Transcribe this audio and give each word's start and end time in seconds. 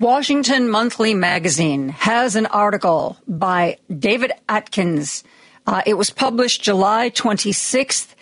Washington 0.00 0.70
Monthly 0.70 1.12
Magazine 1.12 1.90
has 1.90 2.34
an 2.34 2.46
article 2.46 3.18
by 3.28 3.76
David 3.94 4.32
Atkins. 4.48 5.24
Uh, 5.66 5.82
it 5.84 5.92
was 5.92 6.08
published 6.08 6.62
July 6.62 7.10
26th, 7.10 8.14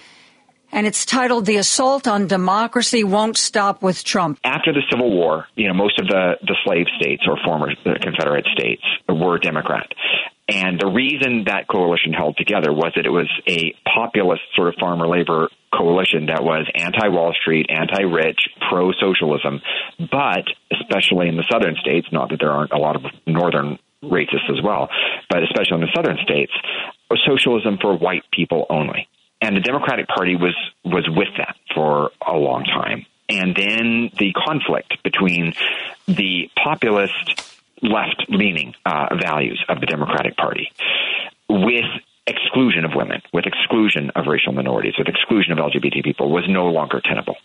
and 0.72 0.88
it's 0.88 1.06
titled 1.06 1.46
The 1.46 1.54
Assault 1.54 2.09
on 2.09 2.27
Democracy 2.27 3.04
Won't 3.04 3.37
Stop 3.37 3.80
with 3.80 4.03
Trump. 4.03 4.41
After 4.43 4.72
the 4.72 4.83
Civil 4.91 5.12
War, 5.12 5.46
you 5.54 5.69
know, 5.69 5.75
most 5.75 6.01
of 6.01 6.09
the, 6.09 6.33
the 6.43 6.56
slave 6.64 6.87
states 7.01 7.22
or 7.29 7.38
former 7.45 7.73
Confederate 7.85 8.47
states 8.59 8.83
were 9.09 9.39
Democrat. 9.39 9.87
And 10.49 10.81
the 10.81 10.89
reason 10.89 11.45
that 11.47 11.69
coalition 11.69 12.13
held 12.13 12.37
together 12.39 12.73
was 12.73 12.91
that 12.97 13.07
it 13.07 13.11
was 13.11 13.31
a 13.47 13.73
populist 13.85 14.43
sort 14.57 14.67
of 14.67 14.75
farmer 14.81 15.07
labor 15.07 15.49
coalition 15.73 16.27
that 16.27 16.43
was 16.43 16.66
anti 16.75 17.09
Wall 17.09 17.35
Street, 17.41 17.66
anti 17.68 18.03
rich, 18.03 18.48
pro 18.68 18.93
socialism, 18.93 19.61
but 19.98 20.45
especially 20.73 21.29
in 21.29 21.37
the 21.37 21.45
southern 21.50 21.77
states, 21.77 22.09
not 22.12 22.30
that 22.30 22.41
there 22.41 22.53
aren't 22.53 22.73
a 22.73 22.79
lot 22.79 22.96
of 22.96 23.03
northern 23.27 23.79
racists 24.03 24.50
as 24.50 24.63
well, 24.63 24.89
but 25.29 25.43
especially 25.43 25.75
in 25.75 25.81
the 25.81 25.93
southern 25.94 26.18
states, 26.22 26.53
socialism 27.27 27.79
for 27.81 27.96
white 27.96 28.25
people 28.32 28.67
only. 28.71 29.08
And 29.41 29.57
the 29.57 29.61
Democratic 29.61 30.08
Party 30.08 30.36
was 30.36 30.54
was 30.85 31.08
with 31.08 31.29
that 31.39 31.57
for 31.75 32.11
a 32.27 32.36
long 32.36 32.64
time. 32.64 33.06
And 33.28 33.55
then 33.55 34.11
the 34.19 34.33
conflict 34.33 35.03
between 35.05 35.53
the 36.06 36.50
populist 36.62 37.44
left 37.83 38.25
leaning 38.28 38.75
uh, 38.84 39.14
values 39.20 39.62
of 39.69 39.80
the 39.80 39.86
Democratic 39.86 40.36
Party 40.36 40.72
with 41.48 41.84
exclusion 42.58 42.84
of 42.84 42.91
women, 42.94 43.22
with 43.33 43.47
exclusion 43.47 44.11
of 44.17 44.27
racial 44.27 44.53
minorities, 44.53 44.94
with 44.98 45.06
exclusion 45.06 45.53
of 45.53 45.58
LGBT 45.58 46.03
people 46.03 46.30
was 46.30 46.44
no 46.48 46.66
longer 46.66 47.00
tenable. 47.00 47.36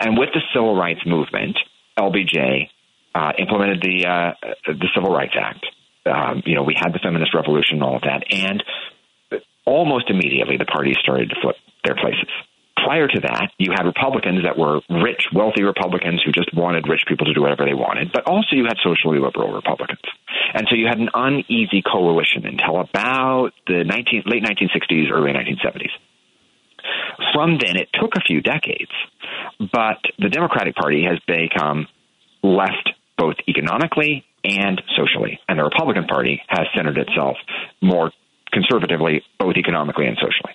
And 0.00 0.18
with 0.18 0.30
the 0.34 0.40
civil 0.52 0.74
rights 0.76 1.00
movement, 1.06 1.56
LBJ 1.98 2.68
uh, 3.14 3.32
implemented 3.38 3.80
the 3.80 4.06
uh, 4.06 4.32
the 4.66 4.88
Civil 4.94 5.12
Rights 5.12 5.34
Act. 5.38 5.66
Um, 6.04 6.42
you 6.44 6.54
know, 6.54 6.62
we 6.62 6.74
had 6.76 6.92
the 6.92 6.98
feminist 6.98 7.34
revolution 7.34 7.78
and 7.78 7.82
all 7.82 7.96
of 7.96 8.02
that, 8.02 8.24
and 8.30 8.62
almost 9.64 10.10
immediately 10.10 10.56
the 10.56 10.66
parties 10.66 10.96
started 11.00 11.30
to 11.30 11.36
flip 11.40 11.56
their 11.84 11.94
places 11.94 12.28
prior 12.86 13.08
to 13.08 13.20
that, 13.20 13.50
you 13.58 13.72
had 13.74 13.84
Republicans 13.84 14.44
that 14.44 14.56
were 14.56 14.80
rich, 14.88 15.26
wealthy 15.34 15.64
Republicans 15.64 16.22
who 16.24 16.30
just 16.30 16.54
wanted 16.54 16.86
rich 16.86 17.02
people 17.08 17.26
to 17.26 17.34
do 17.34 17.42
whatever 17.42 17.64
they 17.64 17.74
wanted, 17.74 18.12
but 18.12 18.22
also 18.26 18.54
you 18.54 18.64
had 18.64 18.76
socially 18.78 19.18
liberal 19.18 19.52
Republicans. 19.52 20.06
And 20.56 20.66
so 20.70 20.74
you 20.74 20.86
had 20.86 20.98
an 20.98 21.10
uneasy 21.12 21.82
coalition 21.82 22.46
until 22.46 22.80
about 22.80 23.50
the 23.66 23.84
19, 23.84 24.22
late 24.24 24.42
1960s, 24.42 25.12
early 25.12 25.30
1970s. 25.32 25.90
From 27.34 27.58
then, 27.58 27.76
it 27.76 27.90
took 27.92 28.16
a 28.16 28.20
few 28.20 28.40
decades, 28.40 28.90
but 29.58 30.00
the 30.18 30.30
Democratic 30.30 30.74
Party 30.74 31.04
has 31.04 31.18
become 31.26 31.86
left 32.42 32.88
both 33.18 33.34
economically 33.46 34.24
and 34.44 34.80
socially, 34.96 35.40
and 35.46 35.58
the 35.58 35.64
Republican 35.64 36.06
Party 36.06 36.40
has 36.48 36.66
centered 36.74 36.96
itself 36.96 37.36
more 37.82 38.10
conservatively, 38.50 39.22
both 39.38 39.56
economically 39.56 40.06
and 40.06 40.16
socially. 40.16 40.54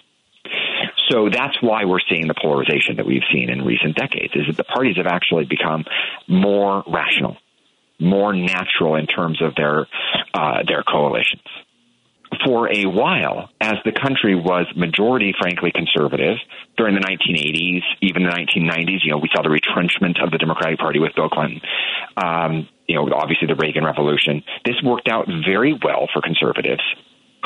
So 1.10 1.30
that's 1.30 1.62
why 1.62 1.86
we're 1.86 2.00
seeing 2.10 2.28
the 2.28 2.34
polarization 2.34 2.96
that 2.98 3.06
we've 3.06 3.26
seen 3.32 3.52
in 3.52 3.64
recent 3.64 3.96
decades 3.96 4.34
is 4.34 4.48
that 4.48 4.58
the 4.58 4.64
parties 4.64 4.98
have 4.98 5.06
actually 5.06 5.46
become 5.46 5.86
more 6.28 6.84
rational, 6.88 7.38
more 8.02 8.34
natural 8.34 8.96
in 8.96 9.08
terms 9.08 9.42
of 9.42 9.56
their 9.56 9.88
uh, 10.34 10.64
their 10.68 10.84
coalitions. 10.84 11.44
For 12.46 12.72
a 12.72 12.86
while, 12.86 13.50
as 13.60 13.76
the 13.84 13.92
country 13.92 14.36
was 14.36 14.66
majority, 14.76 15.34
frankly, 15.38 15.72
conservative 15.76 16.38
during 16.78 16.96
the 16.96 17.02
1980s, 17.02 17.84
even 18.02 18.24
the 18.24 18.30
1990s, 18.30 19.04
you 19.04 19.12
know, 19.12 19.18
we 19.18 19.30
saw 19.36 19.44
the 19.44 19.50
retrenchment 19.50 20.18
of 20.24 20.32
the 20.32 20.38
Democratic 20.38 20.80
Party 20.80 21.00
with 21.00 21.12
Bill 21.14 21.28
Clinton. 21.28 21.60
Um, 22.16 22.70
you 22.88 22.96
know, 22.96 23.08
obviously 23.14 23.48
the 23.48 23.56
Reagan 23.56 23.84
Revolution. 23.84 24.44
This 24.66 24.76
worked 24.82 25.10
out 25.10 25.28
very 25.28 25.78
well 25.84 26.08
for 26.14 26.22
conservatives 26.22 26.82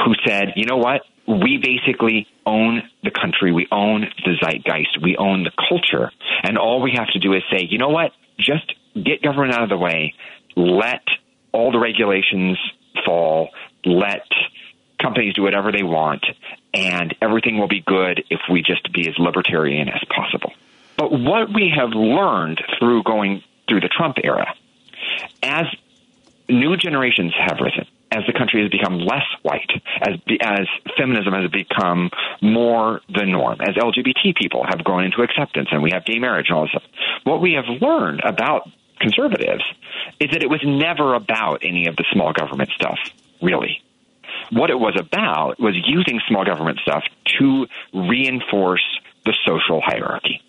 who 0.06 0.14
said, 0.24 0.54
you 0.56 0.66
know 0.66 0.78
what? 0.78 1.02
we 1.28 1.58
basically 1.58 2.28
own 2.46 2.84
the 3.04 3.12
country, 3.12 3.52
we 3.52 3.68
own 3.72 4.06
the 4.24 4.34
zeitgeist, 4.42 5.02
we 5.02 5.18
own 5.18 5.44
the 5.44 5.52
culture, 5.70 6.12
and 6.44 6.58
all 6.58 6.82
we 6.82 6.94
have 6.96 7.08
to 7.14 7.20
do 7.20 7.34
is 7.34 7.42
say, 7.52 7.66
you 7.68 7.78
know 7.78 7.90
what, 7.90 8.12
just 8.38 8.74
get 8.94 9.22
government 9.22 9.54
out 9.54 9.64
of 9.64 9.70
the 9.70 9.78
way, 9.78 10.14
let 10.56 11.04
all 11.52 11.72
the 11.72 11.80
regulations 11.80 12.58
fall, 13.06 13.50
let 13.86 14.28
companies 15.02 15.34
do 15.34 15.44
whatever 15.44 15.72
they 15.72 15.84
want, 15.84 16.26
and 16.74 17.16
everything 17.22 17.58
will 17.58 17.68
be 17.68 17.82
good 17.82 18.24
if 18.30 18.42
we 18.52 18.62
just 18.62 18.92
be 18.92 19.08
as 19.08 19.16
libertarian 19.18 19.90
as 19.90 20.02
possible. 20.14 20.54
But 20.98 21.12
what 21.12 21.54
we 21.54 21.74
have 21.76 21.90
learned 21.90 22.62
through 22.80 23.04
going 23.04 23.44
through 23.68 23.82
the 23.82 23.90
Trump 23.90 24.18
era, 24.24 24.54
as 25.44 25.66
new 26.48 26.78
generations 26.78 27.34
have 27.38 27.60
risen, 27.60 27.88
as 28.12 28.24
the 28.28 28.34
country 28.34 28.62
has 28.62 28.72
become 28.72 29.00
less 29.00 29.26
white, 29.42 29.72
as 30.02 30.16
as 30.42 30.68
feminism 30.98 31.34
has 31.34 31.52
become 31.52 32.10
more 32.42 33.02
the 33.14 33.26
norm, 33.26 33.60
as 33.62 33.76
LGBT 33.76 34.36
people 34.36 34.66
have 34.68 34.84
grown 34.84 35.04
into 35.04 35.22
acceptance, 35.22 35.70
and 35.72 35.84
we 35.84 35.92
have 35.92 36.06
gay 36.06 36.20
marriage 36.20 36.48
and 36.50 36.58
all 36.58 36.64
this 36.64 36.72
stuff. 36.72 36.84
What 37.24 37.42
we 37.42 37.54
have 37.54 37.66
learned 37.82 38.22
about 38.24 38.70
conservatives 39.00 39.64
is 40.20 40.32
that 40.32 40.44
it 40.44 40.50
was 40.50 40.62
never 40.64 41.14
about 41.14 41.60
any 41.64 41.88
of 41.88 41.96
the 41.96 42.06
small 42.12 42.34
government 42.34 42.70
stuff, 42.76 43.00
really. 43.42 43.82
What 44.52 44.70
it 44.70 44.80
was 44.80 44.96
about 45.00 45.60
was 45.60 45.76
using 45.86 46.20
small 46.28 46.46
government 46.46 46.80
stuff 46.80 47.04
to 47.40 47.68
reinforce 47.94 48.84
the 49.26 49.34
social 49.46 49.82
hierarchy. 49.82 50.42